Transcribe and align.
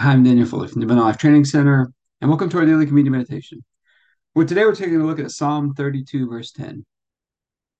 I'm 0.00 0.22
Daniel 0.22 0.46
Fuller 0.46 0.68
from 0.68 0.80
the 0.80 0.86
Abundant 0.86 1.08
Life 1.08 1.18
Training 1.18 1.44
Center, 1.44 1.92
and 2.20 2.30
welcome 2.30 2.48
to 2.50 2.58
our 2.58 2.64
daily 2.64 2.86
communion 2.86 3.10
meditation. 3.10 3.64
Where 4.32 4.46
today 4.46 4.64
we're 4.64 4.76
taking 4.76 5.00
a 5.00 5.04
look 5.04 5.18
at 5.18 5.32
Psalm 5.32 5.74
32, 5.74 6.30
verse 6.30 6.52
10. 6.52 6.86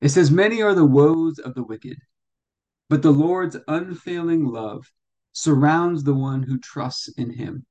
It 0.01 0.09
says, 0.09 0.29
Many 0.29 0.61
are 0.61 0.75
the 0.75 0.85
woes 0.85 1.39
of 1.39 1.55
the 1.55 1.63
wicked, 1.63 1.97
but 2.91 3.03
the 3.03 3.13
Lord's 3.13 3.57
unfailing 3.69 4.45
love 4.47 4.91
surrounds 5.33 6.03
the 6.03 6.13
one 6.13 6.43
who 6.43 6.59
trusts 6.59 7.07
in 7.07 7.31
him. 7.31 7.65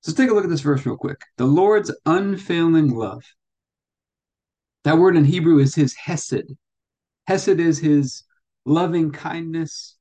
So 0.00 0.10
let's 0.10 0.18
take 0.18 0.30
a 0.30 0.34
look 0.34 0.42
at 0.42 0.50
this 0.50 0.60
verse 0.60 0.84
real 0.84 0.96
quick. 0.96 1.20
The 1.36 1.46
Lord's 1.46 1.94
unfailing 2.06 2.90
love. 2.90 3.22
That 4.82 4.98
word 4.98 5.16
in 5.16 5.24
Hebrew 5.24 5.60
is 5.60 5.76
his 5.76 5.94
hesed. 5.94 6.56
Hesed 7.28 7.60
is 7.60 7.78
his 7.78 8.24
loving 8.64 9.12
kindness. 9.12 9.96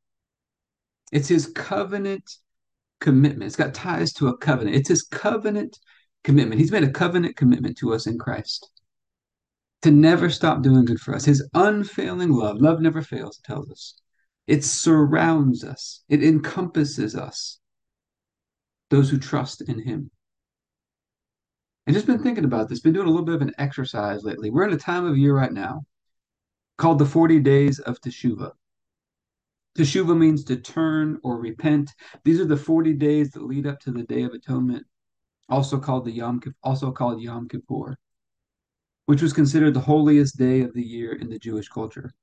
It's 1.11 1.27
his 1.27 1.45
covenant 1.45 2.27
commitment. 3.03 3.43
It's 3.43 3.55
got 3.55 3.75
ties 3.75 4.13
to 4.13 4.29
a 4.29 4.37
covenant. 4.37 4.75
It's 4.75 4.89
his 4.89 5.03
covenant 5.03 5.77
commitment. 6.23 6.59
He's 6.59 6.71
made 6.71 6.83
a 6.83 6.91
covenant 6.91 7.35
commitment 7.35 7.77
to 7.79 7.93
us 7.93 8.07
in 8.07 8.17
Christ 8.17 8.71
to 9.83 9.91
never 9.91 10.29
stop 10.29 10.63
doing 10.63 10.85
good 10.85 10.99
for 10.99 11.13
us. 11.13 11.25
His 11.25 11.47
unfailing 11.53 12.31
love, 12.31 12.61
love 12.61 12.79
never 12.79 13.01
fails, 13.01 13.37
it 13.37 13.45
tells 13.45 13.69
us. 13.69 13.95
It 14.47 14.63
surrounds 14.63 15.63
us, 15.63 16.03
it 16.09 16.23
encompasses 16.23 17.15
us, 17.15 17.59
those 18.89 19.09
who 19.09 19.17
trust 19.17 19.61
in 19.61 19.79
him. 19.79 20.09
And 21.85 21.93
just 21.93 22.07
been 22.07 22.23
thinking 22.23 22.45
about 22.45 22.69
this, 22.69 22.79
been 22.79 22.93
doing 22.93 23.07
a 23.07 23.09
little 23.09 23.25
bit 23.25 23.35
of 23.35 23.41
an 23.41 23.53
exercise 23.57 24.23
lately. 24.23 24.49
We're 24.49 24.67
in 24.67 24.73
a 24.73 24.77
time 24.77 25.05
of 25.05 25.17
year 25.17 25.35
right 25.35 25.51
now 25.51 25.81
called 26.77 26.99
the 26.99 27.05
40 27.05 27.39
days 27.41 27.79
of 27.79 27.99
Teshuvah. 27.99 28.51
Teshuvah 29.77 30.17
means 30.17 30.43
to 30.45 30.57
turn 30.57 31.19
or 31.23 31.39
repent. 31.39 31.91
These 32.23 32.39
are 32.39 32.45
the 32.45 32.57
40 32.57 32.93
days 32.93 33.31
that 33.31 33.43
lead 33.43 33.65
up 33.65 33.79
to 33.81 33.91
the 33.91 34.03
Day 34.03 34.23
of 34.23 34.33
Atonement, 34.33 34.85
also 35.49 35.79
called 35.79 36.05
the 36.05 36.11
Yom 36.11 36.41
also 36.63 36.91
called 36.91 37.21
Yom 37.21 37.47
Kippur, 37.47 37.97
which 39.05 39.21
was 39.21 39.33
considered 39.33 39.73
the 39.73 39.79
holiest 39.79 40.37
day 40.37 40.61
of 40.61 40.73
the 40.73 40.83
year 40.83 41.13
in 41.13 41.29
the 41.29 41.39
Jewish 41.39 41.69
culture. 41.69 42.13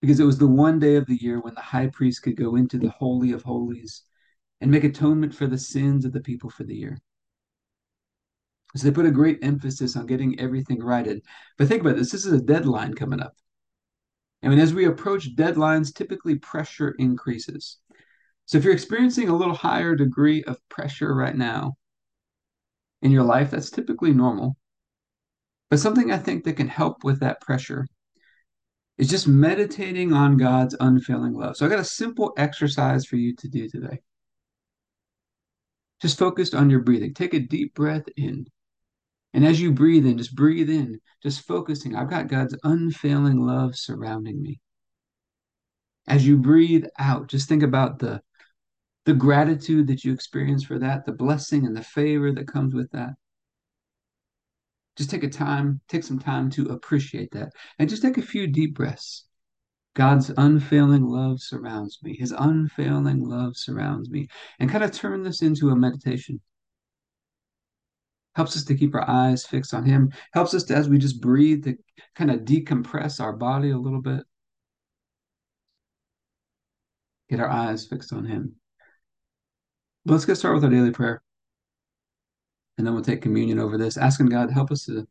Because 0.00 0.18
it 0.18 0.24
was 0.24 0.38
the 0.38 0.46
one 0.46 0.78
day 0.78 0.96
of 0.96 1.06
the 1.06 1.16
year 1.16 1.40
when 1.40 1.54
the 1.54 1.60
high 1.60 1.88
priest 1.88 2.22
could 2.22 2.36
go 2.36 2.56
into 2.56 2.78
the 2.78 2.90
holy 2.90 3.32
of 3.32 3.42
holies 3.42 4.02
and 4.60 4.70
make 4.70 4.84
atonement 4.84 5.34
for 5.34 5.46
the 5.46 5.58
sins 5.58 6.04
of 6.04 6.12
the 6.12 6.20
people 6.20 6.48
for 6.48 6.64
the 6.64 6.74
year. 6.74 6.98
So 8.74 8.86
they 8.86 8.94
put 8.94 9.06
a 9.06 9.10
great 9.10 9.38
emphasis 9.42 9.96
on 9.96 10.06
getting 10.06 10.38
everything 10.38 10.82
righted. 10.82 11.22
But 11.56 11.68
think 11.68 11.80
about 11.82 11.96
this, 11.96 12.12
this 12.12 12.26
is 12.26 12.32
a 12.32 12.40
deadline 12.40 12.94
coming 12.94 13.20
up. 13.20 13.34
I 14.42 14.48
mean, 14.48 14.58
as 14.58 14.74
we 14.74 14.86
approach 14.86 15.34
deadlines, 15.34 15.94
typically 15.94 16.36
pressure 16.36 16.94
increases. 16.98 17.78
So 18.44 18.58
if 18.58 18.64
you're 18.64 18.74
experiencing 18.74 19.28
a 19.28 19.36
little 19.36 19.54
higher 19.54 19.96
degree 19.96 20.44
of 20.44 20.56
pressure 20.68 21.14
right 21.14 21.34
now 21.34 21.76
in 23.02 23.10
your 23.10 23.24
life, 23.24 23.50
that's 23.50 23.70
typically 23.70 24.12
normal. 24.12 24.56
But 25.68 25.80
something 25.80 26.12
I 26.12 26.18
think 26.18 26.44
that 26.44 26.56
can 26.56 26.68
help 26.68 27.02
with 27.02 27.20
that 27.20 27.40
pressure 27.40 27.86
is 28.98 29.10
just 29.10 29.26
meditating 29.26 30.12
on 30.12 30.36
God's 30.36 30.76
unfailing 30.78 31.34
love. 31.34 31.56
So 31.56 31.66
I 31.66 31.68
got 31.68 31.80
a 31.80 31.84
simple 31.84 32.32
exercise 32.38 33.04
for 33.04 33.16
you 33.16 33.34
to 33.36 33.48
do 33.48 33.68
today. 33.68 34.00
Just 36.00 36.18
focused 36.18 36.54
on 36.54 36.70
your 36.70 36.80
breathing. 36.80 37.14
Take 37.14 37.34
a 37.34 37.40
deep 37.40 37.74
breath 37.74 38.04
in. 38.16 38.46
And 39.36 39.44
as 39.44 39.60
you 39.60 39.70
breathe 39.70 40.06
in, 40.06 40.16
just 40.16 40.34
breathe 40.34 40.70
in, 40.70 40.98
just 41.22 41.42
focusing. 41.42 41.94
I've 41.94 42.08
got 42.08 42.26
God's 42.26 42.56
unfailing 42.64 43.38
love 43.38 43.76
surrounding 43.76 44.42
me. 44.42 44.60
As 46.08 46.26
you 46.26 46.38
breathe 46.38 46.86
out, 46.98 47.28
just 47.28 47.46
think 47.46 47.62
about 47.62 47.98
the, 47.98 48.22
the 49.04 49.12
gratitude 49.12 49.88
that 49.88 50.04
you 50.04 50.14
experience 50.14 50.64
for 50.64 50.78
that, 50.78 51.04
the 51.04 51.12
blessing 51.12 51.66
and 51.66 51.76
the 51.76 51.84
favor 51.84 52.32
that 52.32 52.48
comes 52.48 52.74
with 52.74 52.90
that. 52.92 53.10
Just 54.96 55.10
take 55.10 55.22
a 55.22 55.28
time, 55.28 55.82
take 55.86 56.04
some 56.04 56.18
time 56.18 56.48
to 56.52 56.70
appreciate 56.70 57.30
that. 57.32 57.50
And 57.78 57.90
just 57.90 58.00
take 58.00 58.16
a 58.16 58.22
few 58.22 58.46
deep 58.46 58.74
breaths. 58.74 59.26
God's 59.92 60.32
unfailing 60.38 61.04
love 61.04 61.42
surrounds 61.42 61.98
me. 62.02 62.16
His 62.16 62.32
unfailing 62.32 63.22
love 63.22 63.58
surrounds 63.58 64.08
me. 64.08 64.28
And 64.58 64.70
kind 64.70 64.82
of 64.82 64.92
turn 64.92 65.24
this 65.24 65.42
into 65.42 65.68
a 65.68 65.76
meditation 65.76 66.40
helps 68.36 68.54
us 68.54 68.64
to 68.64 68.74
keep 68.74 68.94
our 68.94 69.08
eyes 69.08 69.46
fixed 69.46 69.72
on 69.72 69.82
him. 69.82 70.12
Helps 70.34 70.52
us 70.52 70.64
to 70.64 70.76
as 70.76 70.90
we 70.90 70.98
just 70.98 71.22
breathe 71.22 71.64
to 71.64 71.74
kind 72.14 72.30
of 72.30 72.40
decompress 72.40 73.18
our 73.18 73.32
body 73.32 73.70
a 73.70 73.78
little 73.78 74.02
bit. 74.02 74.24
Get 77.30 77.40
our 77.40 77.48
eyes 77.48 77.86
fixed 77.86 78.12
on 78.12 78.26
him. 78.26 78.56
But 80.04 80.12
let's 80.12 80.26
get 80.26 80.36
started 80.36 80.56
with 80.56 80.64
our 80.64 80.70
daily 80.70 80.90
prayer. 80.90 81.22
And 82.76 82.86
then 82.86 82.92
we'll 82.92 83.02
take 83.02 83.22
communion 83.22 83.58
over 83.58 83.78
this 83.78 83.96
asking 83.96 84.26
god 84.26 84.48
to 84.48 84.54
help 84.54 84.70
us 84.70 84.84
to 84.84 85.08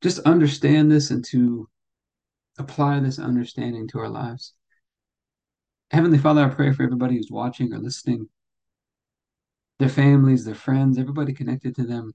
just 0.00 0.20
understand 0.20 0.90
this 0.90 1.10
and 1.10 1.22
to 1.26 1.68
apply 2.58 3.00
this 3.00 3.18
understanding 3.18 3.86
to 3.88 3.98
our 3.98 4.08
lives. 4.08 4.54
Heavenly 5.90 6.16
father 6.16 6.42
i 6.42 6.48
pray 6.48 6.72
for 6.72 6.84
everybody 6.84 7.16
who's 7.16 7.30
watching 7.30 7.74
or 7.74 7.78
listening. 7.78 8.30
Their 9.78 9.90
families 9.90 10.46
their 10.46 10.54
friends 10.54 10.96
everybody 10.96 11.34
connected 11.34 11.76
to 11.76 11.84
them 11.84 12.14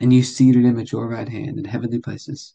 and 0.00 0.12
you 0.12 0.22
seated 0.22 0.64
him 0.64 0.78
at 0.78 0.92
your 0.92 1.08
right 1.08 1.28
hand 1.28 1.58
in 1.58 1.64
heavenly 1.64 1.98
places, 1.98 2.54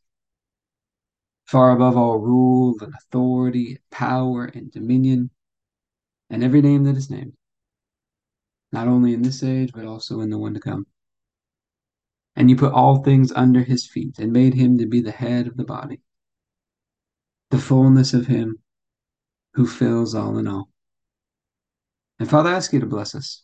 far 1.46 1.72
above 1.72 1.97
all 1.97 2.18
rule 2.18 2.75
and 2.81 2.94
authority, 2.94 3.79
power 3.90 4.46
and 4.46 4.72
dominion, 4.72 5.29
and 6.29 6.44
every 6.44 6.62
name 6.62 6.84
that 6.84 6.96
is 6.96 7.09
named, 7.09 7.34
not 8.72 8.88
only 8.88 9.13
in 9.13 9.22
this 9.22 9.44
age, 9.44 9.72
but 9.74 9.85
also 9.85 10.22
in 10.22 10.29
the 10.29 10.38
one 10.38 10.53
to 10.53 10.59
come. 10.59 10.85
And 12.35 12.50
you 12.50 12.56
put 12.56 12.74
all 12.74 13.03
things 13.03 13.31
under 13.34 13.62
his 13.62 13.85
feet 13.85 14.18
and 14.19 14.31
made 14.31 14.53
him 14.53 14.78
to 14.78 14.85
be 14.85 15.02
the 15.02 15.12
head 15.12 15.47
of 15.47 15.58
the 15.58 15.66
body, 15.66 16.00
the 17.50 17.59
fullness 17.59 18.13
of 18.13 18.28
him 18.28 18.59
who 19.56 19.68
fills 19.68 20.16
all 20.16 20.38
in 20.38 20.47
all. 20.47 20.69
And 22.19 22.29
Father, 22.29 22.50
I 22.52 22.53
ask 22.53 22.72
you 22.72 22.79
to 22.79 22.85
bless 22.85 23.16
us 23.16 23.44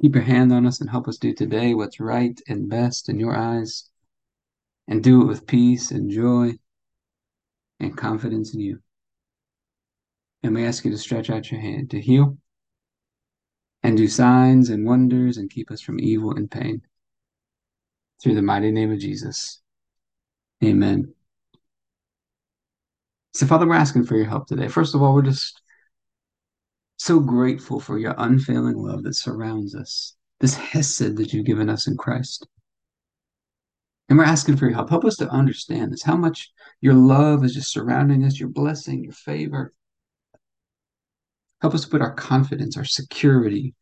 Keep 0.00 0.14
your 0.14 0.24
hand 0.24 0.52
on 0.52 0.66
us 0.66 0.80
and 0.80 0.88
help 0.88 1.08
us 1.08 1.18
do 1.18 1.34
today 1.34 1.74
what's 1.74 2.00
right 2.00 2.40
and 2.48 2.70
best 2.70 3.08
in 3.08 3.20
your 3.20 3.36
eyes, 3.36 3.90
and 4.88 5.04
do 5.04 5.22
it 5.22 5.26
with 5.26 5.46
peace 5.46 5.90
and 5.90 6.10
joy 6.10 6.52
and 7.78 7.96
confidence 7.96 8.54
in 8.54 8.60
you. 8.60 8.80
And 10.42 10.54
we 10.54 10.64
ask 10.64 10.84
you 10.84 10.90
to 10.90 10.98
stretch 10.98 11.28
out 11.28 11.50
your 11.50 11.60
hand 11.60 11.90
to 11.90 12.00
heal 12.00 12.38
and 13.82 13.96
do 13.96 14.08
signs 14.08 14.70
and 14.70 14.86
wonders 14.86 15.36
and 15.36 15.50
keep 15.50 15.70
us 15.70 15.80
from 15.80 16.00
evil 16.00 16.34
and 16.34 16.50
pain. 16.50 16.82
through 18.22 18.34
the 18.34 18.42
mighty 18.42 18.70
name 18.70 18.92
of 18.92 18.98
Jesus. 18.98 19.62
Amen. 20.62 21.14
So, 23.32 23.46
Father, 23.46 23.66
we're 23.66 23.76
asking 23.76 24.04
for 24.04 24.16
your 24.16 24.26
help 24.26 24.46
today. 24.46 24.68
First 24.68 24.94
of 24.94 25.02
all, 25.02 25.14
we're 25.14 25.22
just 25.22 25.62
so 27.00 27.18
grateful 27.18 27.80
for 27.80 27.98
your 27.98 28.14
unfailing 28.18 28.76
love 28.76 29.04
that 29.04 29.14
surrounds 29.14 29.74
us, 29.74 30.14
this 30.38 30.54
hesed 30.54 31.16
that 31.16 31.32
you've 31.32 31.46
given 31.46 31.70
us 31.70 31.86
in 31.86 31.96
Christ. 31.96 32.46
And 34.10 34.18
we're 34.18 34.26
asking 34.26 34.58
for 34.58 34.66
your 34.66 34.74
help. 34.74 34.90
Help 34.90 35.06
us 35.06 35.16
to 35.16 35.28
understand 35.30 35.92
this, 35.92 36.02
how 36.02 36.16
much 36.16 36.52
your 36.82 36.92
love 36.92 37.42
is 37.42 37.54
just 37.54 37.72
surrounding 37.72 38.22
us, 38.22 38.38
your 38.38 38.50
blessing, 38.50 39.02
your 39.02 39.14
favor. 39.14 39.72
Help 41.62 41.72
us 41.72 41.86
put 41.86 42.02
our 42.02 42.12
confidence, 42.12 42.76
our 42.76 42.84
security, 42.84 43.74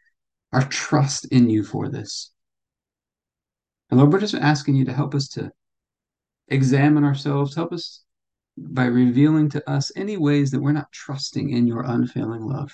our 0.52 0.62
trust 0.62 1.24
in 1.32 1.50
you 1.50 1.64
for 1.64 1.88
this. 1.88 2.30
And 3.90 3.98
Lord, 3.98 4.12
we're 4.12 4.20
just 4.20 4.36
asking 4.36 4.76
you 4.76 4.84
to 4.84 4.92
help 4.92 5.16
us 5.16 5.26
to 5.30 5.50
examine 6.46 7.02
ourselves, 7.02 7.56
help 7.56 7.72
us 7.72 8.04
by 8.56 8.84
revealing 8.84 9.50
to 9.50 9.68
us 9.68 9.90
any 9.96 10.16
ways 10.16 10.52
that 10.52 10.60
we're 10.60 10.70
not 10.70 10.92
trusting 10.92 11.50
in 11.50 11.66
your 11.66 11.82
unfailing 11.82 12.42
love. 12.42 12.70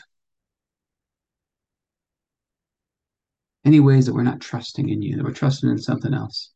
Any 3.64 3.80
ways 3.80 4.06
that 4.06 4.14
we're 4.14 4.22
not 4.22 4.40
trusting 4.40 4.88
in 4.88 5.00
you, 5.00 5.16
that 5.16 5.24
we're 5.24 5.32
trusting 5.32 5.70
in 5.70 5.78
something 5.78 6.12
else. 6.12 6.50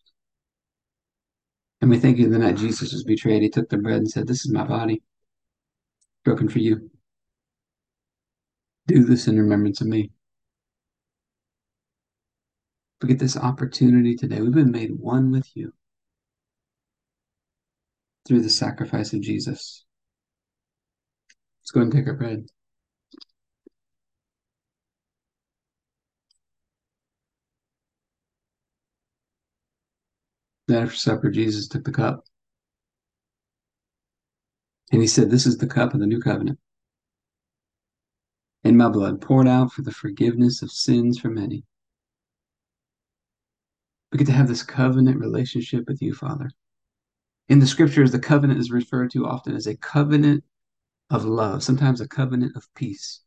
And 1.81 1.90
we 1.90 1.99
think 1.99 2.19
of 2.20 2.31
the 2.31 2.38
night 2.38 2.56
Jesus 2.56 2.93
was 2.93 3.05
betrayed, 3.05 3.43
he 3.43 3.49
took 3.49 3.69
the 3.69 3.78
bread 3.78 3.99
and 3.99 4.10
said, 4.10 4.26
This 4.26 4.44
is 4.44 4.52
my 4.52 4.64
body, 4.64 5.02
broken 6.25 6.49
for 6.49 6.58
you. 6.58 6.90
Do 8.87 9.05
this 9.05 9.28
in 9.28 9.38
remembrance 9.38 9.81
of 9.81 9.87
me. 9.87 10.10
We 13.00 13.08
get 13.08 13.19
this 13.19 13.37
opportunity 13.37 14.16
today. 14.16 14.40
We've 14.40 14.52
been 14.52 14.72
made 14.72 14.99
one 14.99 15.31
with 15.31 15.49
you 15.54 15.72
through 18.26 18.43
the 18.43 18.50
sacrifice 18.50 19.12
of 19.12 19.20
Jesus. 19.20 19.84
Let's 21.61 21.70
go 21.70 21.81
and 21.81 21.93
take 21.93 22.06
our 22.08 22.14
bread. 22.14 22.49
Then 30.68 30.82
after 30.82 30.96
supper, 30.96 31.30
Jesus 31.30 31.66
took 31.66 31.84
the 31.84 31.92
cup. 31.92 32.24
And 34.92 35.00
he 35.00 35.08
said, 35.08 35.30
This 35.30 35.46
is 35.46 35.56
the 35.56 35.66
cup 35.66 35.94
of 35.94 36.00
the 36.00 36.06
new 36.06 36.20
covenant. 36.20 36.58
In 38.64 38.76
my 38.76 38.88
blood, 38.88 39.22
poured 39.22 39.48
out 39.48 39.72
for 39.72 39.80
the 39.80 39.90
forgiveness 39.90 40.60
of 40.62 40.70
sins 40.70 41.18
for 41.18 41.30
many. 41.30 41.64
We 44.12 44.18
get 44.18 44.26
to 44.26 44.32
have 44.32 44.48
this 44.48 44.62
covenant 44.62 45.18
relationship 45.18 45.84
with 45.88 46.02
you, 46.02 46.12
Father. 46.12 46.50
In 47.48 47.60
the 47.60 47.66
scriptures, 47.66 48.12
the 48.12 48.18
covenant 48.18 48.60
is 48.60 48.70
referred 48.70 49.10
to 49.12 49.26
often 49.26 49.54
as 49.54 49.66
a 49.66 49.76
covenant 49.76 50.44
of 51.08 51.24
love, 51.24 51.62
sometimes 51.62 52.02
a 52.02 52.08
covenant 52.08 52.56
of 52.56 52.68
peace. 52.74 53.20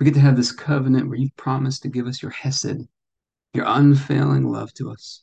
We 0.00 0.04
get 0.04 0.14
to 0.14 0.20
have 0.20 0.36
this 0.36 0.50
covenant 0.50 1.08
where 1.08 1.18
you 1.18 1.30
promise 1.36 1.78
to 1.80 1.88
give 1.88 2.08
us 2.08 2.22
your 2.22 2.32
hesed, 2.32 2.88
your 3.54 3.66
unfailing 3.68 4.50
love 4.50 4.74
to 4.74 4.90
us. 4.90 5.22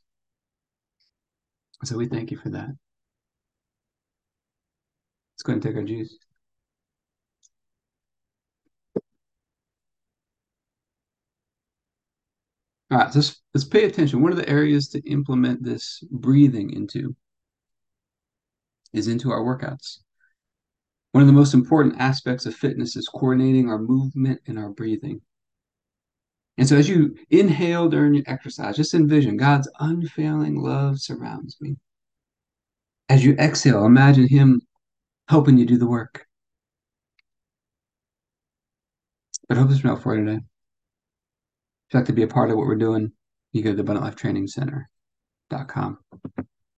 So 1.83 1.97
we 1.97 2.07
thank 2.07 2.31
you 2.31 2.37
for 2.37 2.49
that. 2.49 2.69
Let's 5.33 5.43
go 5.43 5.53
and 5.53 5.63
take 5.63 5.75
our 5.75 5.83
juice. 5.83 6.17
All 12.91 12.97
right, 12.97 13.13
so 13.13 13.19
let's, 13.19 13.41
let's 13.53 13.67
pay 13.67 13.85
attention. 13.85 14.21
One 14.21 14.31
of 14.31 14.37
the 14.37 14.49
areas 14.49 14.87
to 14.89 15.09
implement 15.09 15.63
this 15.63 16.03
breathing 16.11 16.71
into 16.73 17.15
is 18.91 19.07
into 19.07 19.31
our 19.31 19.41
workouts. 19.41 19.99
One 21.11 21.21
of 21.21 21.27
the 21.27 21.33
most 21.33 21.53
important 21.53 21.99
aspects 21.99 22.45
of 22.45 22.55
fitness 22.55 22.95
is 22.95 23.07
coordinating 23.07 23.69
our 23.69 23.79
movement 23.79 24.41
and 24.47 24.59
our 24.59 24.69
breathing. 24.69 25.21
And 26.59 26.67
so, 26.67 26.75
as 26.75 26.89
you 26.89 27.15
inhale 27.29 27.87
during 27.87 28.13
your 28.13 28.25
exercise, 28.27 28.75
just 28.75 28.93
envision 28.93 29.37
God's 29.37 29.69
unfailing 29.79 30.55
love 30.55 30.99
surrounds 30.99 31.55
me. 31.61 31.77
As 33.07 33.23
you 33.23 33.33
exhale, 33.35 33.85
imagine 33.85 34.27
Him 34.27 34.61
helping 35.29 35.57
you 35.57 35.65
do 35.65 35.77
the 35.77 35.87
work. 35.87 36.25
But 39.47 39.57
I 39.57 39.61
hope 39.61 39.69
this 39.69 39.79
been 39.79 39.95
for 39.95 40.17
you 40.17 40.25
today. 40.25 40.37
If 40.37 41.93
you'd 41.93 41.99
like 41.99 42.07
to 42.07 42.13
be 42.13 42.23
a 42.23 42.27
part 42.27 42.51
of 42.51 42.57
what 42.57 42.67
we're 42.67 42.75
doing, 42.75 43.13
you 43.53 43.63
go 43.63 43.71
to 43.71 43.77
the 43.77 43.83